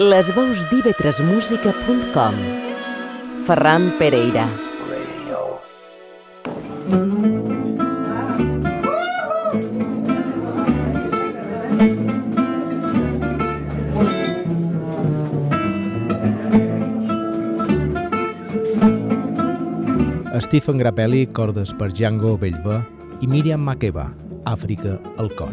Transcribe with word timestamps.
Les 0.00 0.30
veus 0.32 0.62
d'ivetresmusica.com 0.70 2.36
Ferran 3.44 3.90
Pereira 3.98 4.46
Stephen 20.40 20.78
Grappelli, 20.78 21.26
cordes 21.26 21.74
per 21.76 21.92
Django 21.92 22.38
Bellver 22.40 22.80
i 23.20 23.28
Miriam 23.28 23.60
Makeba, 23.60 24.08
Àfrica 24.48 24.96
al 25.20 25.28
cor. 25.36 25.52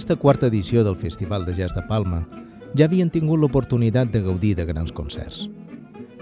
Aquesta 0.00 0.16
quarta 0.16 0.46
edició 0.46 0.82
del 0.82 0.96
Festival 0.96 1.44
de 1.44 1.52
Jazz 1.52 1.74
de 1.76 1.82
Palma 1.84 2.22
ja 2.72 2.86
havien 2.86 3.10
tingut 3.12 3.36
l'oportunitat 3.36 4.08
de 4.08 4.22
gaudir 4.24 4.54
de 4.56 4.64
grans 4.64 4.94
concerts. 4.96 5.42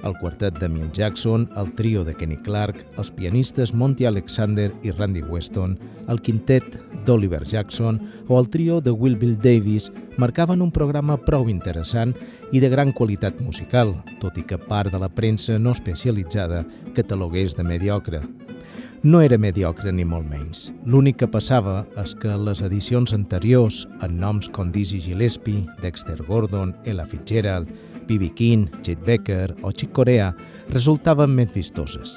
El 0.03 0.17
quartet 0.19 0.59
de 0.59 0.67
Mill 0.69 0.89
Jackson, 0.91 1.45
el 1.55 1.71
trio 1.79 2.03
de 2.03 2.17
Kenny 2.19 2.41
Clark, 2.43 2.81
els 2.99 3.13
pianistes 3.15 3.71
Monty 3.71 4.09
Alexander 4.11 4.73
i 4.83 4.91
Randy 4.91 5.23
Weston, 5.23 5.79
el 6.11 6.19
quintet 6.19 6.67
d'Oliver 7.07 7.45
Jackson 7.47 8.03
o 8.27 8.41
el 8.41 8.51
trio 8.51 8.81
de 8.81 8.91
Will 8.91 9.15
Bill 9.15 9.39
Davis 9.39 9.93
marcaven 10.19 10.59
un 10.59 10.75
programa 10.75 11.15
prou 11.15 11.47
interessant 11.47 12.17
i 12.51 12.59
de 12.59 12.75
gran 12.75 12.91
qualitat 12.91 13.39
musical, 13.39 13.95
tot 14.19 14.43
i 14.43 14.43
que 14.43 14.59
part 14.59 14.91
de 14.91 14.99
la 14.99 15.13
premsa 15.15 15.55
no 15.63 15.71
especialitzada 15.79 16.65
catalogués 16.99 17.55
de 17.55 17.63
mediocre. 17.63 18.27
No 19.03 19.21
era 19.23 19.39
mediocre 19.39 19.93
ni 19.95 20.03
molt 20.03 20.27
menys. 20.27 20.73
L'únic 20.83 21.21
que 21.21 21.29
passava 21.31 21.85
és 22.03 22.17
que 22.19 22.33
les 22.35 22.59
edicions 22.67 23.13
anteriors, 23.15 23.85
amb 24.03 24.17
noms 24.19 24.49
com 24.51 24.73
Dizzy 24.75 24.99
Gillespie, 25.05 25.63
Dexter 25.85 26.17
Gordon, 26.27 26.73
Ella 26.85 27.07
Fitzgerald, 27.07 27.71
B.B. 28.09 28.33
King, 28.35 28.67
Chet 28.83 29.05
Becker 29.07 29.55
o 29.63 29.71
Chick 29.71 29.93
Corea, 29.95 30.33
resultaven 30.73 31.31
més 31.37 31.53
vistoses. 31.55 32.17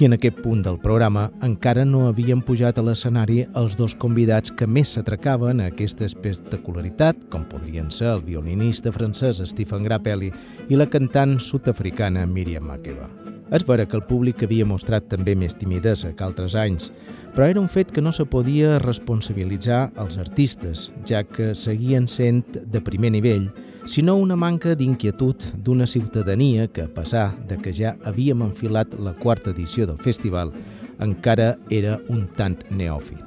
I 0.00 0.08
en 0.08 0.16
aquest 0.16 0.40
punt 0.42 0.64
del 0.66 0.80
programa 0.82 1.28
encara 1.46 1.86
no 1.86 2.08
havien 2.08 2.42
pujat 2.42 2.80
a 2.80 2.86
l'escenari 2.88 3.44
els 3.54 3.78
dos 3.78 3.94
convidats 3.94 4.50
que 4.50 4.66
més 4.66 4.96
s'atracaven 4.96 5.62
a 5.62 5.70
aquesta 5.70 6.08
espectacularitat, 6.10 7.28
com 7.30 7.46
podrien 7.46 7.92
ser 7.94 8.10
el 8.16 8.26
violinista 8.26 8.90
francès 8.90 9.44
Stephen 9.46 9.86
Grappelli 9.86 10.34
i 10.66 10.74
la 10.80 10.90
cantant 10.90 11.38
sud-africana 11.38 12.26
Miriam 12.26 12.66
Makeba. 12.66 13.35
És 13.54 13.62
vera 13.66 13.86
que 13.86 13.96
el 13.98 14.02
públic 14.06 14.42
havia 14.42 14.66
mostrat 14.66 15.06
també 15.10 15.36
més 15.38 15.54
timidesa 15.54 16.10
que 16.16 16.24
altres 16.26 16.56
anys, 16.58 16.90
però 17.34 17.46
era 17.46 17.60
un 17.62 17.68
fet 17.70 17.92
que 17.94 18.02
no 18.02 18.12
se 18.12 18.26
podia 18.26 18.80
responsabilitzar 18.82 19.92
als 19.96 20.18
artistes, 20.18 20.90
ja 21.06 21.22
que 21.22 21.54
seguien 21.54 22.08
sent 22.10 22.58
de 22.72 22.82
primer 22.82 23.12
nivell, 23.14 23.50
sinó 23.86 24.16
una 24.18 24.36
manca 24.36 24.74
d'inquietud 24.74 25.46
d'una 25.62 25.86
ciutadania 25.86 26.66
que, 26.66 26.88
a 26.88 26.92
pesar 26.92 27.28
de 27.46 27.58
que 27.62 27.74
ja 27.74 27.94
havíem 28.04 28.42
enfilat 28.42 28.98
la 28.98 29.14
quarta 29.14 29.54
edició 29.54 29.86
del 29.86 30.02
festival, 30.02 30.50
encara 30.98 31.54
era 31.70 32.00
un 32.08 32.26
tant 32.26 32.58
neòfit. 32.70 33.25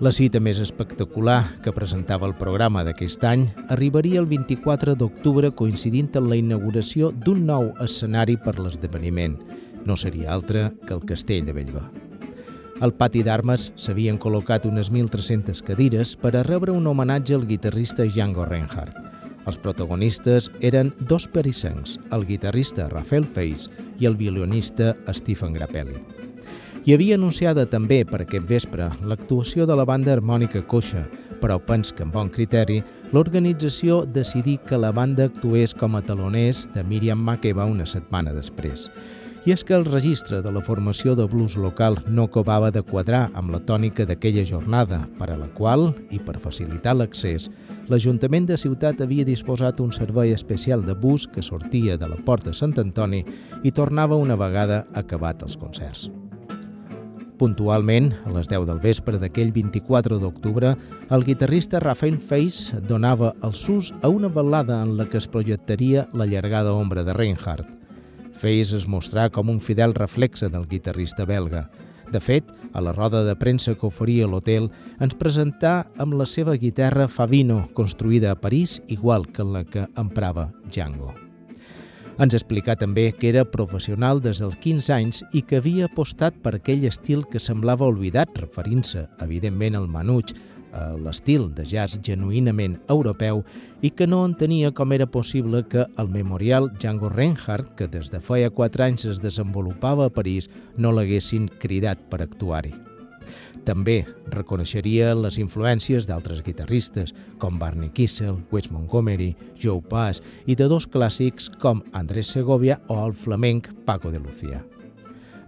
La 0.00 0.14
cita 0.16 0.40
més 0.40 0.56
espectacular 0.64 1.42
que 1.60 1.74
presentava 1.76 2.24
el 2.24 2.32
programa 2.38 2.80
d'aquest 2.86 3.24
any 3.28 3.42
arribaria 3.74 4.22
el 4.22 4.28
24 4.30 4.94
d'octubre 4.96 5.50
coincidint 5.52 6.06
amb 6.16 6.30
la 6.32 6.38
inauguració 6.40 7.10
d'un 7.12 7.42
nou 7.44 7.66
escenari 7.84 8.38
per 8.40 8.54
l'esdeveniment. 8.56 9.34
No 9.84 9.98
seria 10.00 10.30
altre 10.32 10.70
que 10.86 10.96
el 10.96 11.04
Castell 11.10 11.44
de 11.44 11.52
Bellver. 11.52 11.82
Al 12.80 12.94
pati 12.96 13.20
d'armes 13.26 13.66
s'havien 13.76 14.16
col·locat 14.16 14.64
unes 14.70 14.88
1.300 14.88 15.60
cadires 15.68 16.14
per 16.16 16.32
a 16.32 16.46
rebre 16.48 16.72
un 16.72 16.88
homenatge 16.88 17.36
al 17.36 17.44
guitarrista 17.50 18.08
Django 18.08 18.46
Reinhardt. 18.48 18.96
Els 19.44 19.60
protagonistes 19.60 20.48
eren 20.64 20.94
dos 21.12 21.28
perissencs, 21.28 21.98
el 22.08 22.24
guitarrista 22.24 22.88
Rafael 22.88 23.28
Feis 23.36 23.68
i 24.00 24.08
el 24.08 24.16
violinista 24.16 24.94
Stephen 25.12 25.52
Grappelli. 25.60 26.19
Hi 26.80 26.94
havia 26.94 27.16
anunciada 27.18 27.66
també 27.68 27.98
per 28.08 28.22
aquest 28.24 28.46
vespre 28.48 28.86
l'actuació 29.04 29.66
de 29.68 29.74
la 29.76 29.84
banda 29.84 30.14
harmònica 30.14 30.62
Coixa, 30.64 31.02
però 31.42 31.58
pens 31.60 31.90
que 31.92 32.06
amb 32.06 32.14
bon 32.16 32.30
criteri 32.32 32.78
l'organització 33.12 34.06
decidí 34.08 34.56
que 34.64 34.78
la 34.80 34.88
banda 34.96 35.26
actués 35.28 35.74
com 35.76 35.98
a 35.98 36.00
taloners 36.00 36.62
de 36.72 36.84
Miriam 36.88 37.20
Makeba 37.20 37.66
una 37.68 37.84
setmana 37.84 38.32
després. 38.32 38.86
I 39.44 39.52
és 39.52 39.64
que 39.64 39.76
el 39.76 39.84
registre 39.84 40.40
de 40.40 40.52
la 40.52 40.62
formació 40.64 41.12
de 41.16 41.26
blues 41.28 41.58
local 41.60 42.00
no 42.08 42.24
acabava 42.28 42.72
de 42.72 42.80
quadrar 42.80 43.26
amb 43.34 43.52
la 43.52 43.60
tònica 43.60 44.08
d'aquella 44.08 44.46
jornada, 44.48 45.02
per 45.20 45.28
a 45.32 45.36
la 45.36 45.50
qual, 45.52 45.90
i 46.08 46.16
per 46.16 46.40
facilitar 46.40 46.96
l'accés, 46.96 47.50
l'Ajuntament 47.92 48.48
de 48.48 48.56
Ciutat 48.56 49.04
havia 49.04 49.28
disposat 49.28 49.84
un 49.84 49.92
servei 49.92 50.32
especial 50.32 50.84
de 50.88 50.96
bus 50.96 51.28
que 51.28 51.44
sortia 51.44 52.00
de 52.00 52.08
la 52.08 52.20
Porta 52.24 52.56
Sant 52.56 52.76
Antoni 52.80 53.24
i 53.64 53.72
tornava 53.72 54.16
una 54.16 54.40
vegada 54.40 54.86
acabat 54.96 55.44
els 55.44 55.60
concerts. 55.60 56.08
Puntualment, 57.40 58.10
a 58.28 58.34
les 58.34 58.50
10 58.52 58.66
del 58.68 58.82
vespre 58.82 59.16
d'aquell 59.16 59.48
24 59.54 60.18
d'octubre, 60.20 60.74
el 61.08 61.22
guitarrista 61.24 61.80
Rafael 61.80 62.18
Feis 62.20 62.66
donava 62.84 63.30
el 63.46 63.54
sus 63.56 63.94
a 64.02 64.10
una 64.12 64.28
ballada 64.28 64.82
en 64.84 64.98
la 64.98 65.06
que 65.08 65.16
es 65.16 65.26
projectaria 65.26 66.06
la 66.12 66.26
llargada 66.28 66.74
ombra 66.76 67.02
de 67.02 67.14
Reinhardt. 67.16 67.64
Feis 68.36 68.74
es 68.76 68.84
mostrà 68.84 69.30
com 69.32 69.48
un 69.48 69.60
fidel 69.60 69.96
reflexe 69.96 70.50
del 70.52 70.68
guitarrista 70.68 71.24
belga. 71.24 71.64
De 72.12 72.20
fet, 72.20 72.44
a 72.74 72.84
la 72.84 72.92
roda 72.92 73.24
de 73.24 73.38
premsa 73.40 73.72
que 73.72 73.88
oferia 73.88 74.28
l'hotel, 74.28 74.68
ens 75.00 75.16
presentà 75.16 75.86
amb 75.96 76.20
la 76.20 76.28
seva 76.28 76.58
guitarra 76.60 77.08
Favino, 77.08 77.62
construïda 77.72 78.34
a 78.34 78.40
París, 78.40 78.82
igual 78.88 79.28
que 79.32 79.48
la 79.48 79.64
que 79.64 79.88
emprava 79.96 80.50
Django. 80.68 81.29
Ens 82.20 82.34
explicà 82.36 82.74
també 82.76 83.06
que 83.16 83.30
era 83.30 83.46
professional 83.48 84.18
des 84.20 84.42
dels 84.42 84.58
15 84.60 84.92
anys 84.92 85.22
i 85.32 85.40
que 85.40 85.56
havia 85.56 85.86
apostat 85.88 86.34
per 86.44 86.52
aquell 86.58 86.84
estil 86.84 87.22
que 87.24 87.40
semblava 87.40 87.88
oblidat, 87.88 88.34
referint-se, 88.42 89.06
evidentment, 89.24 89.78
al 89.78 89.88
manuig, 89.88 90.34
a 90.76 90.90
l'estil 91.00 91.48
de 91.56 91.64
jazz 91.64 91.96
genuïnament 92.04 92.76
europeu 92.92 93.40
i 93.80 93.88
que 93.88 94.06
no 94.06 94.20
entenia 94.28 94.68
com 94.70 94.92
era 94.92 95.08
possible 95.08 95.64
que 95.64 95.88
el 95.96 96.12
memorial 96.12 96.68
Django 96.76 97.08
Reinhardt, 97.08 97.72
que 97.80 97.88
des 97.88 98.12
de 98.12 98.20
feia 98.20 98.52
4 98.52 98.84
anys 98.90 99.08
es 99.14 99.24
desenvolupava 99.24 100.06
a 100.06 100.14
París, 100.20 100.52
no 100.76 100.92
l'haguessin 100.92 101.48
cridat 101.64 102.04
per 102.12 102.20
actuar-hi. 102.28 102.89
També 103.66 104.00
reconeixeria 104.32 105.12
les 105.14 105.36
influències 105.38 106.06
d'altres 106.08 106.40
guitarristes, 106.46 107.12
com 107.38 107.58
Barney 107.60 107.90
Kissel, 107.92 108.38
Wes 108.50 108.70
Montgomery, 108.72 109.34
Joe 109.60 109.82
Pass 109.82 110.22
i 110.46 110.56
de 110.56 110.68
dos 110.70 110.88
clàssics 110.88 111.50
com 111.60 111.82
Andrés 111.92 112.32
Segovia 112.32 112.80
o 112.88 112.98
el 113.04 113.14
flamenc 113.14 113.68
Paco 113.84 114.10
de 114.10 114.20
Lucía. 114.20 114.64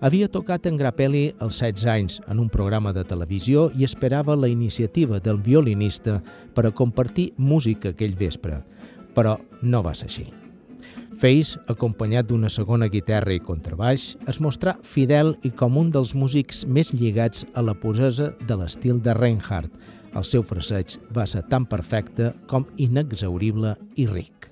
Havia 0.03 0.27
tocat 0.27 0.67
en 0.67 0.77
Grappelli 0.81 1.29
als 1.39 1.61
16 1.63 1.87
anys 1.87 2.19
en 2.27 2.43
un 2.43 2.51
programa 2.51 2.91
de 2.93 3.05
televisió 3.07 3.69
i 3.79 3.87
esperava 3.87 4.35
la 4.37 4.51
iniciativa 4.51 5.23
del 5.23 5.39
violinista 5.39 6.19
per 6.55 6.67
a 6.67 6.75
compartir 6.75 7.31
música 7.39 7.95
aquell 7.95 8.19
vespre, 8.19 8.65
però 9.15 9.39
no 9.63 9.87
va 9.87 9.95
ser 9.95 10.11
així. 10.11 10.42
Face, 11.23 11.55
acompanyat 11.71 12.27
d'una 12.27 12.49
segona 12.51 12.89
guitarra 12.91 13.31
i 13.37 13.43
contrabaix, 13.47 14.09
es 14.27 14.41
mostrà 14.43 14.75
fidel 14.83 15.37
i 15.47 15.53
com 15.55 15.79
un 15.79 15.93
dels 15.95 16.17
músics 16.19 16.65
més 16.67 16.91
lligats 16.91 17.47
a 17.55 17.63
la 17.63 17.77
posesa 17.79 18.33
de 18.49 18.59
l'estil 18.59 18.99
de 19.07 19.15
Reinhardt. 19.15 19.71
El 20.19 20.27
seu 20.27 20.43
fraseig 20.43 20.99
va 21.15 21.29
ser 21.31 21.45
tan 21.53 21.69
perfecte 21.71 22.33
com 22.51 22.67
inexaurible 22.75 23.77
i 23.95 24.11
ric. 24.11 24.52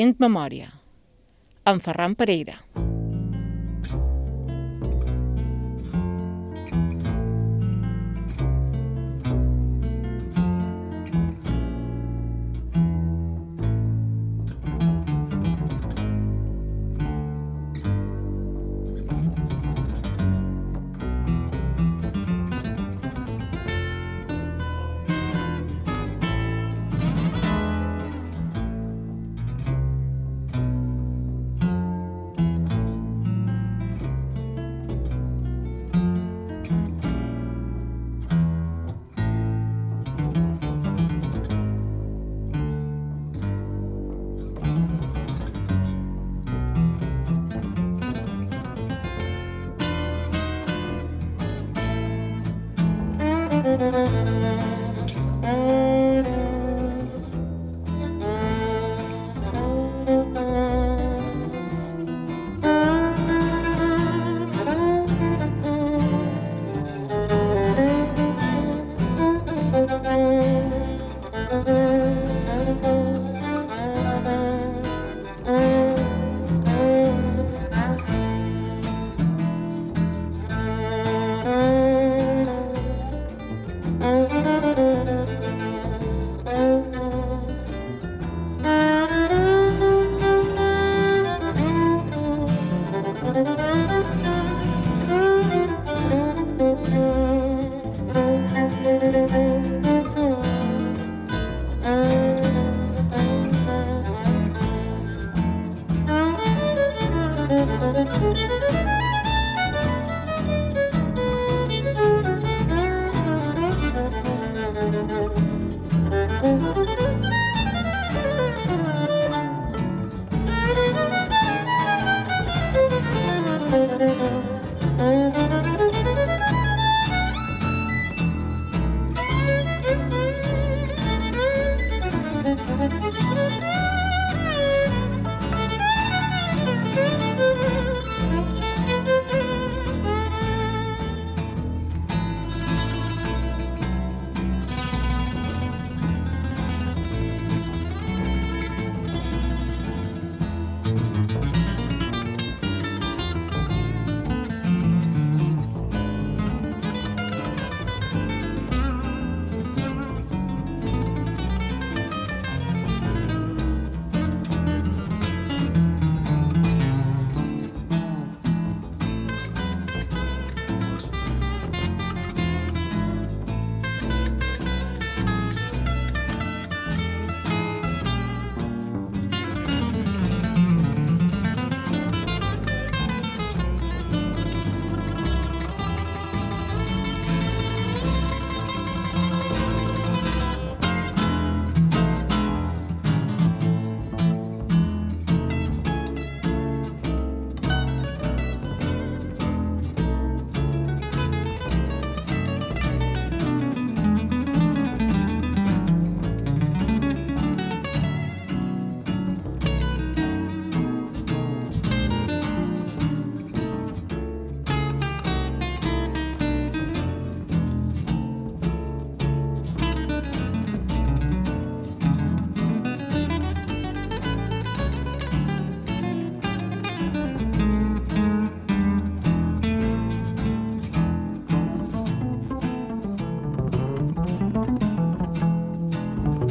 Fent 0.00 0.14
memòria, 0.22 0.68
amb 1.70 1.84
Ferran 1.84 2.14
Pereira. 2.16 2.54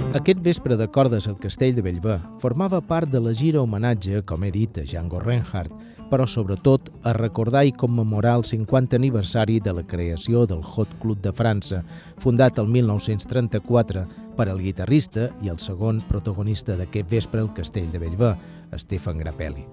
Aquest 0.10 0.40
vespre 0.42 0.74
de 0.74 0.88
cordes 0.90 1.28
al 1.30 1.36
Castell 1.38 1.76
de 1.78 1.84
Bellver 1.86 2.16
formava 2.42 2.80
part 2.82 3.12
de 3.14 3.20
la 3.22 3.30
gira 3.38 3.62
homenatge, 3.62 4.24
com 4.26 4.42
he 4.42 4.50
dit, 4.50 4.80
a 4.82 4.82
Django 4.82 5.20
Reinhardt, 5.22 5.70
però 6.10 6.26
sobretot 6.26 6.90
a 7.06 7.14
recordar 7.14 7.62
i 7.70 7.76
commemorar 7.78 8.40
el 8.40 8.46
50 8.48 8.98
aniversari 8.98 9.60
de 9.62 9.76
la 9.78 9.86
creació 9.86 10.48
del 10.50 10.64
Hot 10.66 10.96
Club 11.04 11.22
de 11.22 11.30
França, 11.30 11.84
fundat 12.18 12.58
el 12.58 12.74
1934 12.74 14.08
per 14.34 14.50
al 14.50 14.64
guitarrista 14.66 15.30
i 15.46 15.54
el 15.54 15.62
segon 15.62 16.02
protagonista 16.10 16.74
d'aquest 16.80 17.14
vespre 17.14 17.46
al 17.46 17.54
Castell 17.54 17.92
de 17.94 18.02
Bellver, 18.02 18.34
Stefan 18.82 19.22
Grappelli. 19.22 19.68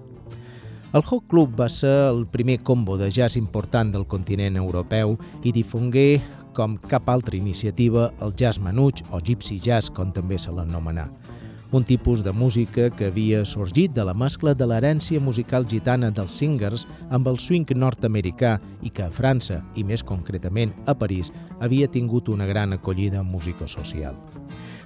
El 0.93 1.01
Hot 1.01 1.25
Club 1.27 1.57
va 1.57 1.65
ser 1.67 2.11
el 2.11 2.27
primer 2.29 2.61
combo 2.61 2.95
de 2.97 3.09
jazz 3.11 3.35
important 3.35 3.89
del 3.91 4.05
continent 4.07 4.55
europeu 4.55 5.17
i 5.43 5.51
difongué 5.51 6.21
com 6.57 6.79
cap 6.89 7.09
altra 7.13 7.37
iniciativa 7.37 8.09
el 8.25 8.33
jazz 8.33 8.57
manuig 8.57 9.03
o 9.13 9.21
gypsy 9.21 9.59
jazz, 9.61 9.91
com 9.93 10.09
també 10.11 10.39
se 10.41 10.49
l'anomenà. 10.51 11.05
Un 11.71 11.83
tipus 11.83 12.23
de 12.23 12.31
música 12.31 12.87
que 12.89 13.09
havia 13.11 13.43
sorgit 13.45 13.91
de 13.91 14.05
la 14.07 14.13
mescla 14.15 14.53
de 14.55 14.65
l'herència 14.65 15.19
musical 15.19 15.67
gitana 15.67 16.09
dels 16.15 16.31
singers 16.39 16.85
amb 17.11 17.27
el 17.27 17.37
swing 17.43 17.67
nord-americà 17.75 18.55
i 18.81 18.89
que 18.89 19.03
a 19.03 19.11
França, 19.11 19.59
i 19.75 19.83
més 19.83 20.01
concretament 20.01 20.71
a 20.87 20.95
París, 20.95 21.33
havia 21.59 21.91
tingut 21.91 22.31
una 22.31 22.47
gran 22.47 22.73
acollida 22.73 23.21
musico-social. 23.21 24.15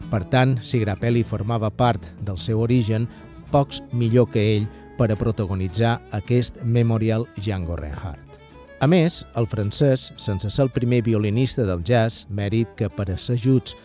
Per 0.09 0.23
tant, 0.33 0.57
si 0.65 0.81
Grappelli 0.81 1.21
formava 1.23 1.69
part 1.69 2.09
del 2.25 2.41
seu 2.41 2.65
origen, 2.65 3.07
pocs 3.53 3.83
millor 3.93 4.27
que 4.33 4.43
ell 4.57 4.67
per 4.97 5.11
a 5.13 5.19
protagonitzar 5.19 5.99
aquest 6.17 6.59
Memorial 6.65 7.29
Django 7.37 7.77
Reinhardt. 7.77 8.30
A 8.81 8.87
més, 8.89 9.19
el 9.37 9.45
francès, 9.45 10.07
sense 10.17 10.49
ser 10.49 10.63
el 10.63 10.71
primer 10.73 11.03
violinista 11.05 11.67
del 11.67 11.83
jazz, 11.85 12.23
mèrit 12.33 12.69
que 12.79 12.87
per 12.89 13.11
a 13.13 13.17
ser 13.21 13.35
juts 13.37 13.75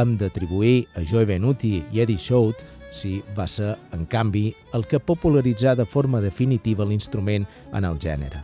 hem 0.00 0.14
d'atribuir 0.16 0.86
a 0.96 1.02
Joe 1.04 1.26
Benuti 1.28 1.82
i 1.92 2.00
Eddie 2.00 2.16
Shout, 2.16 2.64
si 2.88 3.18
va 3.36 3.44
ser, 3.52 3.74
en 3.92 4.06
canvi, 4.08 4.46
el 4.72 4.86
que 4.88 5.02
popularitzà 5.10 5.74
de 5.76 5.84
forma 5.84 6.22
definitiva 6.24 6.88
l'instrument 6.88 7.44
en 7.76 7.84
el 7.84 8.00
gènere. 8.00 8.40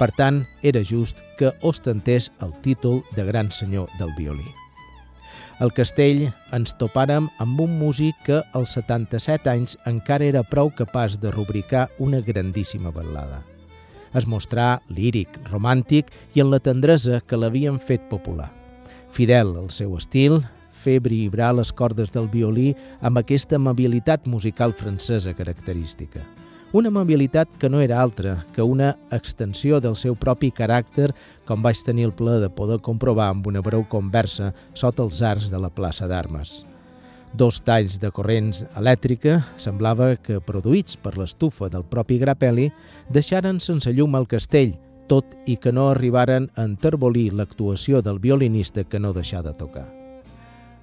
Per 0.00 0.08
tant, 0.16 0.40
era 0.64 0.80
just 0.80 1.20
que 1.36 1.52
ostentés 1.60 2.30
el 2.40 2.56
títol 2.64 3.02
de 3.12 3.28
gran 3.28 3.52
senyor 3.52 3.92
del 4.00 4.16
violí. 4.16 4.48
Al 5.60 5.76
castell 5.76 6.24
ens 6.56 6.72
topàrem 6.80 7.28
amb 7.36 7.60
un 7.60 7.76
músic 7.84 8.16
que 8.24 8.40
als 8.56 8.72
77 8.80 9.52
anys 9.52 9.76
encara 9.84 10.24
era 10.32 10.40
prou 10.40 10.72
capaç 10.72 11.20
de 11.20 11.36
rubricar 11.36 11.90
una 12.00 12.24
grandíssima 12.24 12.88
ballada 12.88 13.44
es 14.14 14.26
mostrà 14.26 14.80
líric, 14.88 15.36
romàntic 15.50 16.10
i 16.34 16.42
en 16.44 16.50
la 16.50 16.60
tendresa 16.62 17.20
que 17.20 17.38
l'havien 17.38 17.78
fet 17.78 18.08
popular. 18.10 18.50
Fidel 19.10 19.56
al 19.58 19.70
seu 19.74 19.96
estil, 19.98 20.40
fer 20.80 21.00
vibrar 21.04 21.52
les 21.58 21.72
cordes 21.76 22.12
del 22.14 22.28
violí 22.32 22.72
amb 23.00 23.20
aquesta 23.20 23.58
amabilitat 23.60 24.26
musical 24.26 24.72
francesa 24.72 25.34
característica. 25.36 26.24
Una 26.72 26.88
amabilitat 26.88 27.50
que 27.58 27.68
no 27.68 27.80
era 27.82 28.00
altra 28.00 28.46
que 28.54 28.62
una 28.62 28.92
extensió 29.10 29.80
del 29.82 29.96
seu 29.98 30.14
propi 30.14 30.52
caràcter, 30.54 31.10
com 31.44 31.66
vaig 31.66 31.82
tenir 31.82 32.06
el 32.06 32.14
plaer 32.14 32.38
de 32.44 32.50
poder 32.54 32.78
comprovar 32.78 33.32
amb 33.34 33.50
una 33.50 33.60
breu 33.60 33.82
conversa 33.90 34.52
sota 34.72 35.02
els 35.02 35.18
arcs 35.20 35.50
de 35.50 35.58
la 35.58 35.74
plaça 35.74 36.06
d'Armes. 36.06 36.60
Dos 37.32 37.60
talls 37.62 38.00
de 38.02 38.10
corrents 38.10 38.64
elèctrica 38.74 39.36
semblava 39.60 40.16
que, 40.18 40.40
produïts 40.42 40.96
per 40.98 41.14
l'estufa 41.14 41.68
del 41.70 41.84
propi 41.86 42.18
Grappelli, 42.18 42.66
deixaren 43.14 43.60
sense 43.62 43.92
llum 43.94 44.16
el 44.18 44.26
castell, 44.26 44.74
tot 45.06 45.30
i 45.46 45.54
que 45.56 45.70
no 45.70 45.88
arribaren 45.90 46.48
a 46.56 46.66
enterbolir 46.66 47.30
l'actuació 47.34 48.02
del 48.02 48.18
violinista 48.18 48.82
que 48.82 48.98
no 48.98 49.14
deixà 49.14 49.44
de 49.46 49.54
tocar. 49.54 49.86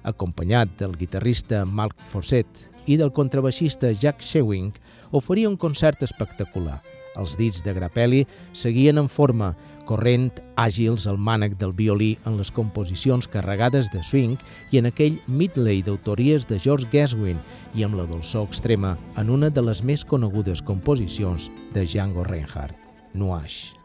Acompanyat 0.08 0.72
del 0.80 0.96
guitarrista 0.96 1.64
Marc 1.66 2.00
Fosset 2.08 2.68
i 2.86 2.96
del 2.96 3.12
contrabaixista 3.12 3.92
Jack 3.92 4.24
Shewing, 4.24 4.72
oferia 5.12 5.48
un 5.48 5.56
concert 5.56 6.02
espectacular. 6.02 6.80
Els 7.18 7.36
dits 7.36 7.60
de 7.64 7.74
Grappelli 7.76 8.22
seguien 8.56 9.00
en 9.00 9.08
forma, 9.12 9.52
corrent 9.88 10.42
àgils 10.60 11.06
al 11.08 11.16
mànec 11.18 11.56
del 11.60 11.72
violí 11.72 12.10
en 12.28 12.36
les 12.36 12.52
composicions 12.52 13.28
carregades 13.32 13.88
de 13.94 14.02
swing 14.04 14.36
i 14.72 14.82
en 14.82 14.90
aquell 14.90 15.16
midley 15.26 15.80
d'autories 15.82 16.46
de 16.50 16.60
George 16.60 16.90
Gershwin 16.92 17.40
i 17.74 17.86
amb 17.86 17.96
la 17.98 18.06
dolçor 18.10 18.46
extrema 18.50 18.96
en 19.16 19.32
una 19.32 19.48
de 19.50 19.64
les 19.64 19.82
més 19.82 20.04
conegudes 20.04 20.62
composicions 20.62 21.50
de 21.74 21.86
Django 21.88 22.28
Reinhardt, 22.28 22.76
Nuash. 23.14 23.78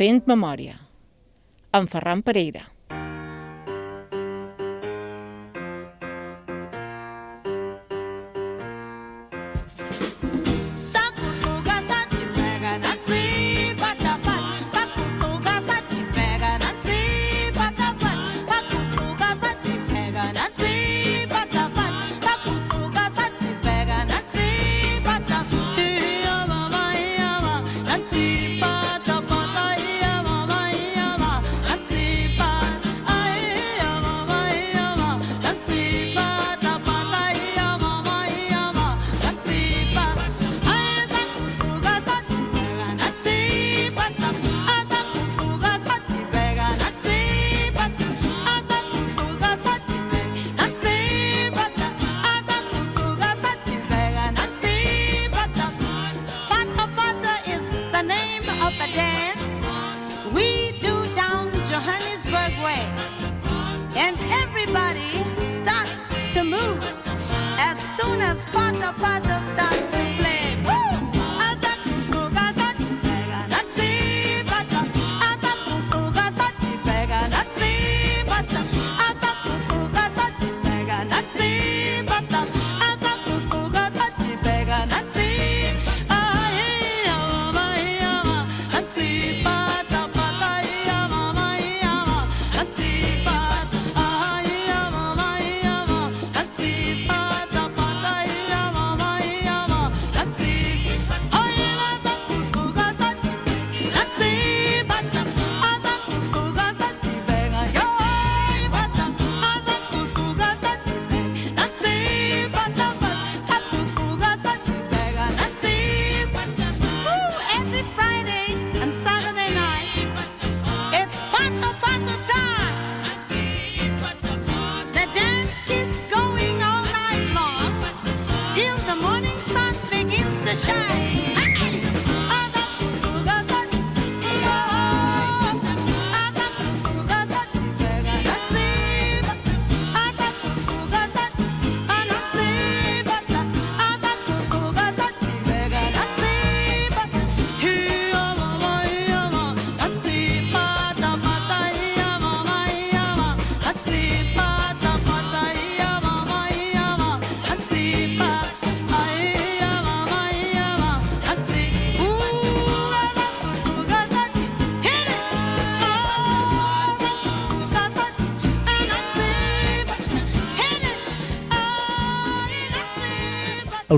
Fent 0.00 0.22
memòria. 0.24 0.78
En 1.76 1.84
Ferran 1.92 2.22
Pereira. 2.24 2.62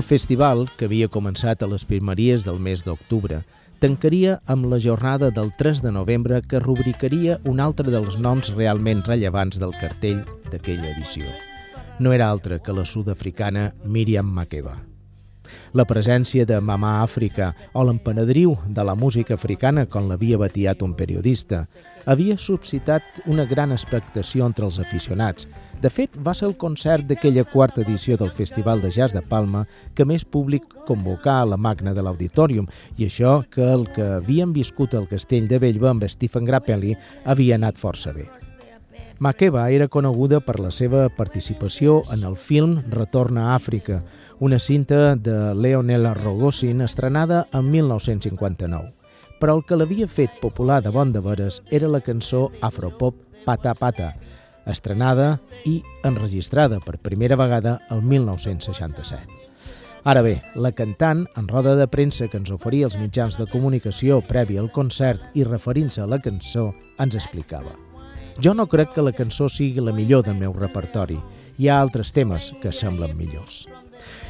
El 0.03 0.07
festival, 0.09 0.65
que 0.75 0.89
havia 0.89 1.07
començat 1.07 1.61
a 1.63 1.67
les 1.71 1.85
primeries 1.87 2.43
del 2.43 2.57
mes 2.59 2.81
d'octubre, 2.83 3.37
tancaria 3.79 4.33
amb 4.51 4.67
la 4.67 4.81
jornada 4.85 5.29
del 5.31 5.53
3 5.61 5.79
de 5.85 5.93
novembre 5.95 6.41
que 6.43 6.59
rubricaria 6.59 7.39
un 7.47 7.63
altre 7.63 7.87
dels 7.87 8.19
noms 8.19 8.51
realment 8.57 9.07
rellevants 9.07 9.63
del 9.63 9.71
cartell 9.79 10.19
d'aquella 10.51 10.91
edició. 10.91 11.31
No 12.03 12.11
era 12.11 12.27
altra 12.27 12.59
que 12.59 12.75
la 12.75 12.83
sud-africana 12.83 13.69
Miriam 13.85 14.27
Makeba. 14.27 14.75
La 15.73 15.85
presència 15.89 16.45
de 16.45 16.59
Mamà 16.61 16.99
Àfrica 17.03 17.53
o 17.73 17.83
l'empenedriu 17.83 18.57
de 18.67 18.83
la 18.83 18.95
música 18.95 19.33
africana, 19.33 19.85
com 19.85 20.09
l'havia 20.09 20.37
batiat 20.37 20.81
un 20.81 20.93
periodista, 20.93 21.65
havia 22.05 22.37
suscitat 22.37 23.21
una 23.25 23.45
gran 23.45 23.71
expectació 23.71 24.45
entre 24.45 24.65
els 24.67 24.79
aficionats, 24.79 25.47
de 25.83 25.89
fet, 25.91 26.15
va 26.23 26.31
ser 26.31 26.45
el 26.47 26.53
concert 26.55 27.03
d'aquella 27.09 27.43
quarta 27.43 27.81
edició 27.83 28.15
del 28.15 28.31
Festival 28.31 28.79
de 28.79 28.91
Jazz 28.95 29.11
de 29.11 29.19
Palma 29.19 29.65
que 29.97 30.05
més 30.07 30.23
públic 30.23 30.63
convocà 30.87 31.41
a 31.41 31.49
la 31.51 31.57
magna 31.59 31.91
de 31.91 32.05
l'Auditorium 32.05 32.69
i 32.95 33.09
això 33.09 33.41
que 33.51 33.67
el 33.73 33.83
que 33.91 34.05
havien 34.21 34.53
viscut 34.55 34.95
al 34.95 35.09
castell 35.11 35.49
de 35.51 35.59
Bellva 35.59 35.91
amb 35.91 36.07
Stephen 36.07 36.47
Grappelli 36.47 36.95
havia 37.25 37.59
anat 37.59 37.81
força 37.81 38.15
bé. 38.15 38.29
Makeba 39.19 39.65
era 39.75 39.89
coneguda 39.91 40.39
per 40.39 40.55
la 40.59 40.71
seva 40.71 41.09
participació 41.17 41.99
en 42.15 42.23
el 42.23 42.39
film 42.39 42.79
Retorna 42.95 43.49
a 43.49 43.57
Àfrica, 43.57 44.05
una 44.43 44.59
cinta 44.59 45.15
de 45.15 45.55
Leonel 45.55 46.13
Rogosin 46.15 46.81
estrenada 46.81 47.47
en 47.53 47.71
1959. 47.71 48.91
Però 49.39 49.53
el 49.55 49.61
que 49.63 49.77
l'havia 49.79 50.07
fet 50.11 50.33
popular 50.41 50.81
de 50.83 50.91
bon 50.91 51.13
de 51.15 51.21
veres 51.23 51.61
era 51.71 51.87
la 51.87 52.01
cançó 52.03 52.49
afropop 52.59 53.15
Pata 53.45 53.71
Pata, 53.73 54.09
estrenada 54.67 55.37
i 55.63 55.77
enregistrada 56.03 56.81
per 56.83 56.99
primera 56.99 57.37
vegada 57.39 57.77
el 57.89 58.01
1967. 58.03 59.23
Ara 60.03 60.21
bé, 60.21 60.41
la 60.55 60.73
cantant, 60.75 61.23
en 61.39 61.47
roda 61.47 61.77
de 61.79 61.87
premsa 61.87 62.27
que 62.27 62.41
ens 62.41 62.51
oferia 62.51 62.89
els 62.89 62.99
mitjans 62.99 63.39
de 63.39 63.47
comunicació 63.47 64.19
previ 64.27 64.59
al 64.59 64.67
concert 64.75 65.23
i 65.39 65.47
referint-se 65.47 66.03
a 66.03 66.09
la 66.09 66.19
cançó, 66.19 66.73
ens 66.99 67.15
explicava. 67.15 67.77
Jo 68.43 68.51
no 68.51 68.67
crec 68.67 68.91
que 68.91 69.07
la 69.07 69.15
cançó 69.15 69.47
sigui 69.47 69.79
la 69.79 69.95
millor 69.95 70.27
del 70.27 70.35
meu 70.35 70.51
repertori. 70.51 71.21
Hi 71.55 71.71
ha 71.71 71.79
altres 71.79 72.11
temes 72.11 72.51
que 72.59 72.75
semblen 72.75 73.15
millors 73.15 73.63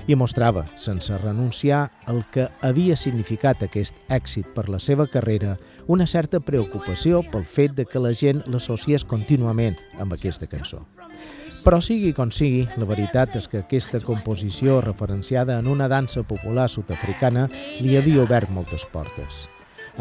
i 0.07 0.15
mostrava, 0.15 0.65
sense 0.75 1.17
renunciar 1.17 1.91
el 2.11 2.23
que 2.33 2.47
havia 2.61 2.97
significat 2.99 3.63
aquest 3.63 3.97
èxit 4.11 4.49
per 4.55 4.67
la 4.69 4.79
seva 4.79 5.07
carrera, 5.07 5.55
una 5.87 6.07
certa 6.07 6.41
preocupació 6.43 7.23
pel 7.31 7.45
fet 7.45 7.77
de 7.77 7.85
que 7.85 8.01
la 8.03 8.13
gent 8.13 8.43
l'associés 8.47 9.05
contínuament 9.05 9.79
amb 9.99 10.17
aquesta 10.17 10.49
cançó. 10.51 10.83
Però 11.63 11.79
sigui 11.79 12.11
com 12.11 12.31
sigui, 12.35 12.65
la 12.75 12.87
veritat 12.89 13.37
és 13.39 13.47
que 13.47 13.63
aquesta 13.63 14.01
composició 14.03 14.81
referenciada 14.83 15.57
en 15.59 15.71
una 15.71 15.87
dansa 15.87 16.25
popular 16.27 16.67
sud-africana 16.69 17.47
li 17.79 17.95
havia 17.95 18.25
obert 18.27 18.51
moltes 18.51 18.83
portes 18.91 19.45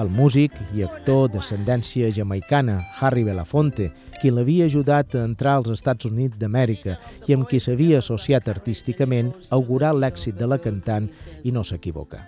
el 0.00 0.08
músic 0.08 0.54
i 0.74 0.84
actor 0.86 1.28
d'ascendència 1.32 2.10
jamaicana 2.14 2.78
Harry 3.00 3.24
Belafonte, 3.24 3.90
qui 4.20 4.30
l'havia 4.30 4.66
ajudat 4.70 5.14
a 5.14 5.24
entrar 5.26 5.58
als 5.58 5.72
Estats 5.74 6.06
Units 6.08 6.38
d'Amèrica 6.40 6.98
i 7.28 7.34
amb 7.36 7.48
qui 7.48 7.60
s'havia 7.60 7.98
associat 7.98 8.48
artísticament, 8.48 9.32
augurar 9.50 9.92
l'èxit 9.94 10.38
de 10.38 10.48
la 10.48 10.60
cantant 10.62 11.10
i 11.44 11.52
no 11.52 11.64
s'equivoca. 11.64 12.22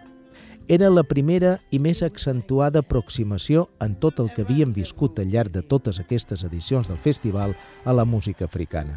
Era 0.66 0.88
la 0.88 1.04
primera 1.04 1.58
i 1.76 1.78
més 1.78 2.00
accentuada 2.02 2.80
aproximació 2.80 3.66
en 3.84 3.98
tot 4.00 4.20
el 4.20 4.30
que 4.32 4.46
havíem 4.46 4.72
viscut 4.72 5.20
al 5.20 5.28
llarg 5.28 5.52
de 5.52 5.60
totes 5.60 6.00
aquestes 6.00 6.44
edicions 6.44 6.88
del 6.88 6.96
festival 6.96 7.52
a 7.84 7.92
la 7.92 8.06
música 8.08 8.48
africana. 8.48 8.96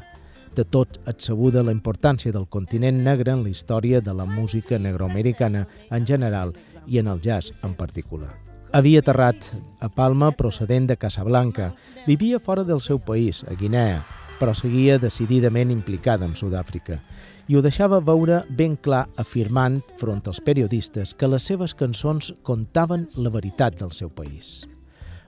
De 0.55 0.63
tot 0.63 0.97
et 1.05 1.19
sabuda 1.21 1.61
la 1.67 1.75
importància 1.75 2.31
del 2.31 2.47
continent 2.47 3.03
negre 3.03 3.35
en 3.35 3.43
la 3.43 3.51
història 3.51 4.01
de 4.01 4.15
la 4.15 4.25
música 4.25 4.79
negroamericana 4.79 5.67
en 5.91 6.07
general 6.07 6.55
i 6.87 7.03
en 7.03 7.11
el 7.11 7.21
jazz 7.21 7.51
en 7.63 7.75
particular. 7.75 8.46
Havia 8.73 8.99
aterrat 8.99 9.47
a 9.79 9.87
Palma 9.87 10.33
procedent 10.35 10.87
de 10.89 10.97
Casablanca. 10.97 11.73
Vivia 12.05 12.39
fora 12.39 12.63
del 12.67 12.81
seu 12.81 12.99
país, 12.99 13.43
a 13.47 13.55
Guinea, 13.55 14.03
però 14.39 14.53
seguia 14.53 14.99
decididament 14.99 15.71
implicada 15.71 16.27
amb 16.27 16.35
Sud-àfrica 16.37 16.99
i 17.47 17.55
ho 17.55 17.61
deixava 17.63 18.01
veure 18.03 18.41
ben 18.49 18.75
clar 18.75 19.05
afirmant 19.15 19.79
front 19.97 20.27
als 20.27 20.41
periodistes 20.43 21.15
que 21.15 21.31
les 21.31 21.47
seves 21.47 21.73
cançons 21.73 22.33
contaven 22.43 23.07
la 23.15 23.31
veritat 23.31 23.79
del 23.79 23.95
seu 23.95 24.11
país. 24.11 24.67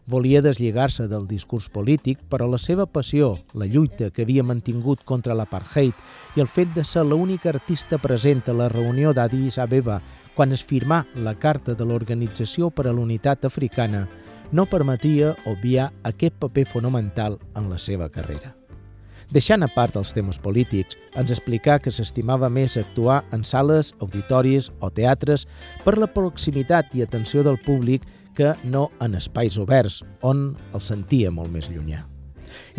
Volia 0.09 0.39
deslligar-se 0.41 1.03
del 1.05 1.27
discurs 1.29 1.67
polític, 1.69 2.17
però 2.31 2.47
la 2.49 2.57
seva 2.57 2.87
passió, 2.89 3.35
la 3.53 3.67
lluita 3.69 4.07
que 4.09 4.23
havia 4.25 4.41
mantingut 4.41 5.03
contra 5.05 5.35
l'apartheid 5.37 5.93
i 6.33 6.41
el 6.41 6.49
fet 6.49 6.71
de 6.73 6.81
ser 6.81 7.03
l'única 7.05 7.51
artista 7.53 7.99
present 8.01 8.41
a 8.49 8.55
la 8.57 8.71
reunió 8.73 9.13
d'Addis 9.13 9.59
Abeba 9.61 9.99
quan 10.33 10.55
es 10.55 10.65
firmà 10.65 11.03
la 11.13 11.35
Carta 11.37 11.75
de 11.77 11.85
l'Organització 11.85 12.71
per 12.73 12.87
a 12.89 12.93
l'Unitat 12.95 13.45
Africana, 13.45 14.07
no 14.51 14.65
permetia 14.65 15.35
obviar 15.45 15.91
aquest 16.01 16.39
paper 16.41 16.65
fonamental 16.65 17.37
en 17.53 17.69
la 17.69 17.77
seva 17.77 18.09
carrera. 18.09 18.55
Deixant 19.29 19.61
a 19.61 19.69
part 19.69 19.93
els 19.99 20.09
temes 20.17 20.39
polítics, 20.41 20.97
ens 21.13 21.29
explicà 21.29 21.75
que 21.77 21.93
s'estimava 21.93 22.49
més 22.49 22.79
actuar 22.81 23.19
en 23.35 23.43
sales, 23.45 23.91
auditoris 24.01 24.71
o 24.81 24.89
teatres 24.89 25.45
per 25.83 25.99
la 26.01 26.09
proximitat 26.09 26.95
i 26.97 27.05
atenció 27.05 27.45
del 27.45 27.61
públic 27.61 28.09
que 28.39 28.53
no 28.63 28.85
en 29.03 29.17
espais 29.19 29.57
oberts, 29.59 29.97
on 30.23 30.53
el 30.71 30.79
sentia 30.79 31.27
molt 31.27 31.51
més 31.51 31.67
llunyà. 31.67 32.05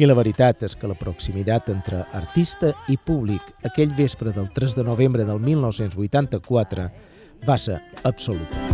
I 0.00 0.08
la 0.08 0.16
veritat 0.16 0.64
és 0.64 0.72
que 0.72 0.88
la 0.88 0.96
proximitat 0.96 1.68
entre 1.68 2.00
artista 2.16 2.72
i 2.88 2.96
públic 2.96 3.52
aquell 3.68 3.92
vespre 3.98 4.32
del 4.32 4.48
3 4.56 4.78
de 4.80 4.88
novembre 4.88 5.28
del 5.28 5.44
1984 5.44 6.88
va 7.44 7.58
ser 7.60 7.76
absoluta. 8.08 8.70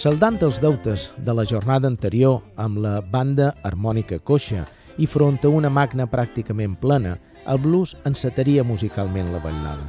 Saldant 0.00 0.38
els 0.40 0.56
deutes 0.64 1.02
de 1.26 1.32
la 1.36 1.42
jornada 1.44 1.84
anterior 1.90 2.38
amb 2.64 2.78
la 2.80 3.02
banda 3.04 3.50
harmònica 3.68 4.16
coixa 4.24 4.62
i 4.96 5.04
front 5.04 5.36
a 5.44 5.50
una 5.52 5.68
magna 5.68 6.06
pràcticament 6.08 6.78
plena, 6.80 7.18
el 7.44 7.60
blues 7.60 7.92
encetaria 8.08 8.64
musicalment 8.64 9.28
la 9.34 9.42
ballada. 9.44 9.84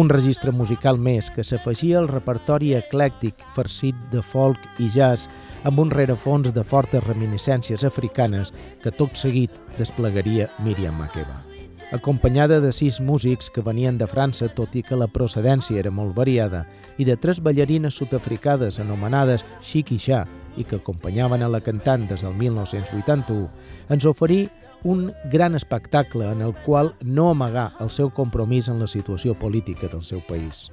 Un 0.00 0.08
registre 0.08 0.48
musical 0.48 0.96
més 0.96 1.28
que 1.28 1.44
s'afegia 1.44 2.00
al 2.00 2.08
repertori 2.08 2.72
eclèctic 2.80 3.44
farcit 3.52 4.00
de 4.16 4.24
folk 4.24 4.64
i 4.80 4.88
jazz 4.96 5.28
amb 5.68 5.84
un 5.84 5.92
rerefons 5.92 6.48
de 6.56 6.64
fortes 6.64 7.04
reminiscències 7.04 7.84
africanes 7.84 8.56
que 8.80 8.96
tot 8.96 9.12
seguit 9.12 9.60
desplegaria 9.76 10.48
Miriam 10.64 10.96
Makeba 10.96 11.53
acompanyada 11.94 12.58
de 12.58 12.72
sis 12.72 13.00
músics 13.00 13.48
que 13.48 13.62
venien 13.62 13.96
de 13.98 14.08
França, 14.10 14.48
tot 14.50 14.74
i 14.74 14.82
que 14.82 14.98
la 14.98 15.06
procedència 15.06 15.78
era 15.78 15.92
molt 15.94 16.16
variada, 16.16 16.64
i 16.98 17.06
de 17.06 17.14
tres 17.14 17.38
ballarines 17.38 17.94
sud-africades 17.94 18.80
anomenades 18.82 19.46
Chic 19.62 19.92
i 19.94 20.64
que 20.64 20.76
acompanyaven 20.76 21.42
a 21.42 21.48
la 21.48 21.60
cantant 21.60 22.08
des 22.10 22.22
del 22.26 22.34
1981, 22.34 23.46
ens 23.90 24.06
oferí 24.06 24.48
un 24.82 25.12
gran 25.30 25.54
espectacle 25.54 26.30
en 26.30 26.42
el 26.42 26.54
qual 26.66 26.94
no 27.00 27.30
amagà 27.30 27.70
el 27.80 27.90
seu 27.90 28.10
compromís 28.10 28.68
en 28.68 28.80
la 28.80 28.90
situació 28.90 29.34
política 29.34 29.86
del 29.86 30.02
seu 30.02 30.20
país. 30.26 30.70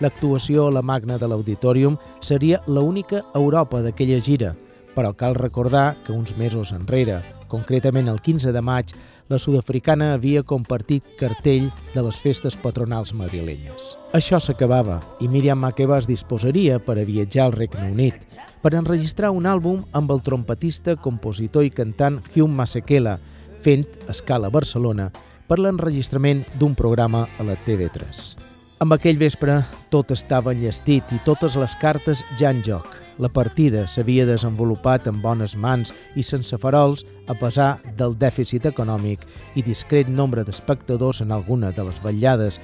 L'actuació 0.00 0.66
a 0.66 0.74
la 0.74 0.82
magna 0.82 1.16
de 1.16 1.30
l'Auditorium 1.30 1.96
seria 2.20 2.60
l'única 2.66 3.22
Europa 3.34 3.80
d'aquella 3.82 4.18
gira, 4.20 4.54
però 4.94 5.14
cal 5.14 5.38
recordar 5.38 5.96
que 6.04 6.12
uns 6.12 6.36
mesos 6.36 6.72
enrere, 6.72 7.22
concretament 7.48 8.08
el 8.12 8.20
15 8.20 8.52
de 8.52 8.62
maig, 8.62 8.92
la 9.28 9.38
sud-africana 9.42 10.12
havia 10.14 10.44
compartit 10.46 11.04
cartell 11.18 11.68
de 11.94 12.02
les 12.06 12.18
festes 12.22 12.56
patronals 12.62 13.14
madrilenyes. 13.14 13.94
Això 14.14 14.40
s'acabava 14.40 15.00
i 15.20 15.28
Miriam 15.28 15.58
Makeba 15.62 15.98
es 15.98 16.08
disposaria 16.10 16.78
per 16.78 16.98
a 16.98 17.06
viatjar 17.06 17.46
al 17.46 17.56
Regne 17.56 17.90
Unit 17.90 18.36
per 18.62 18.74
enregistrar 18.74 19.32
un 19.34 19.46
àlbum 19.46 19.84
amb 19.92 20.10
el 20.14 20.22
trompetista, 20.26 20.96
compositor 20.96 21.66
i 21.66 21.70
cantant 21.70 22.22
Hugh 22.34 22.50
Masekela, 22.50 23.18
fent 23.62 23.86
escala 24.10 24.50
a 24.50 24.54
Barcelona 24.54 25.10
per 25.46 25.60
l'enregistrament 25.62 26.44
d'un 26.58 26.74
programa 26.74 27.26
a 27.38 27.46
la 27.46 27.58
TV3. 27.66 28.55
Amb 28.78 28.92
aquell 28.92 29.16
vespre 29.16 29.62
tot 29.90 30.10
estava 30.12 30.52
enllestit 30.52 31.12
i 31.16 31.20
totes 31.24 31.56
les 31.56 31.76
cartes 31.80 32.24
ja 32.36 32.52
en 32.52 32.62
joc– 32.64 32.86
la 33.18 33.28
partida 33.32 33.86
s'havia 33.88 34.26
desenvolupat 34.28 35.06
en 35.08 35.22
bones 35.24 35.54
mans 35.56 35.92
i 36.20 36.24
sense 36.26 36.56
farols 36.60 37.04
a 37.32 37.36
pesar 37.40 37.76
del 37.96 38.16
dèficit 38.20 38.66
econòmic 38.68 39.24
i 39.56 39.64
discret 39.64 40.08
nombre 40.08 40.44
d'espectadors 40.44 41.22
en 41.24 41.32
alguna 41.32 41.72
de 41.72 41.86
les 41.88 42.00
vetllades 42.04 42.60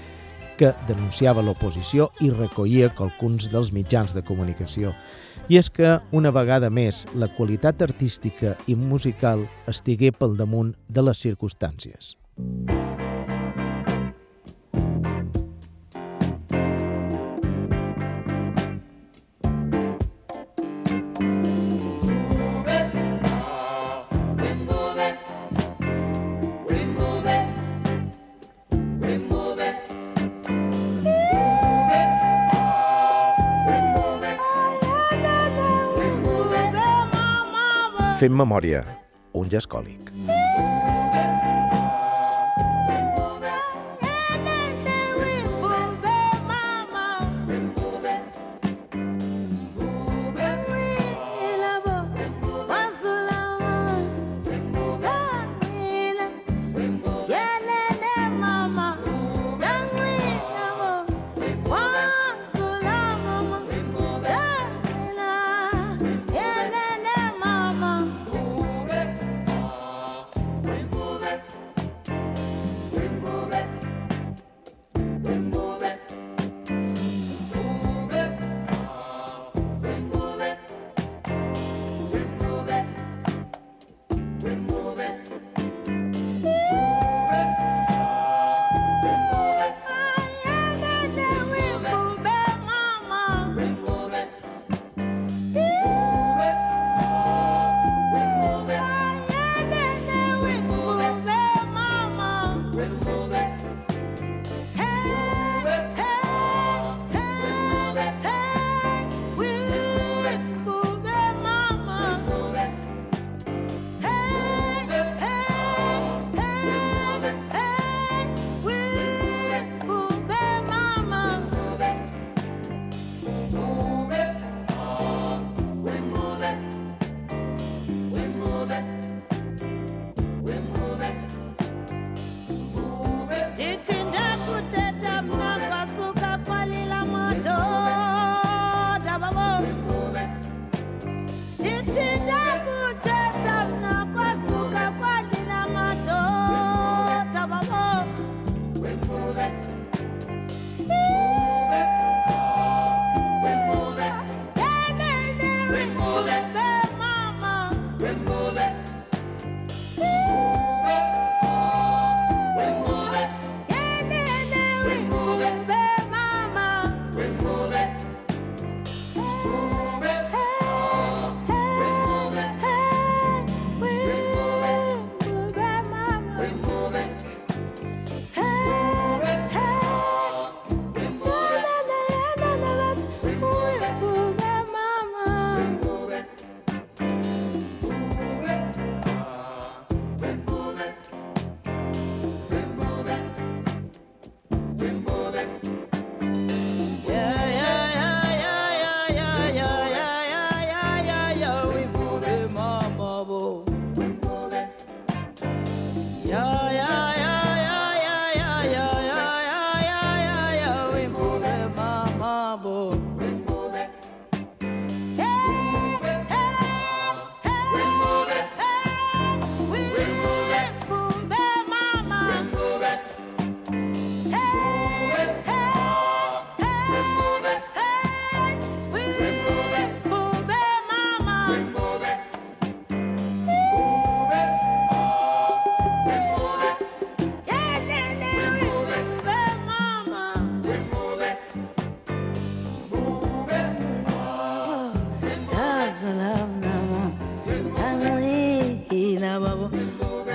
que 0.61 0.75
denunciava 0.87 1.42
l'oposició 1.42 2.11
i 2.20 2.29
recollia 2.31 2.92
qualcuns 2.94 3.48
dels 3.51 3.72
mitjans 3.72 4.12
de 4.12 4.22
comunicació. 4.22 4.92
I 5.48 5.57
és 5.59 5.70
que, 5.72 5.96
una 6.12 6.31
vegada 6.31 6.68
més, 6.70 7.07
la 7.16 7.31
qualitat 7.38 7.83
artística 7.83 8.53
i 8.68 8.77
musical 8.77 9.46
estigué 9.66 10.12
pel 10.12 10.37
damunt 10.37 10.77
de 10.88 11.09
les 11.09 11.25
circumstàncies. 11.25 12.14
Música 12.37 13.12
Fem 38.23 38.37
memòria, 38.39 38.85
un 39.35 39.49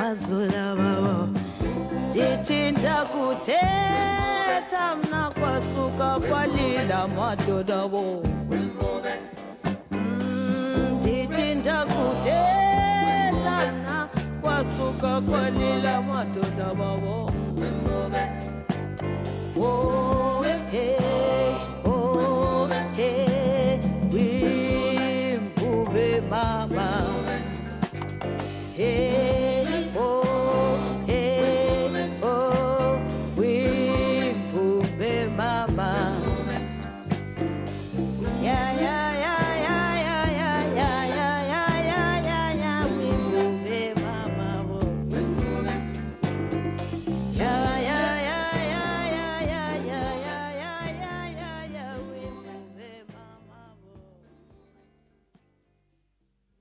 azulabawo 0.09 1.27
ndithinta 2.09 2.95
kuthetha 3.11 4.85
mna 4.95 5.31
kwasuka 5.39 6.19
kwalila 6.29 7.07
madodabo 7.07 8.23
mm, 9.91 10.97
ndithinta 10.97 11.85
kuthetha 11.85 13.55
mna 13.73 14.09
kwasuka 14.41 15.21
kwalila 15.21 16.01
madodabawo 16.01 17.17
Oh, 19.59 20.43
hey, 20.69 21.55
oh, 21.85 22.67
we, 25.93 26.19
Baba, 26.29 26.89
hey. 28.75 29.36